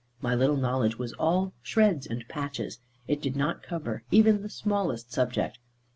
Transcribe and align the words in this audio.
My 0.19 0.33
little 0.33 0.57
knowledge 0.57 0.97
was 0.97 1.13
all 1.13 1.53
shreds 1.61 2.07
and 2.07 2.27
patches. 2.27 2.79
It 3.07 3.21
did 3.21 3.35
not 3.35 3.61
cover 3.61 4.01
even 4.09 4.41
the 4.41 4.49
smallest 4.49 5.13
subject. 5.13 5.59